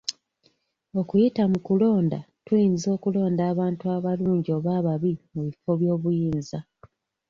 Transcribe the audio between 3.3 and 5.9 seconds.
abantu abalungi oba ababi mu bifo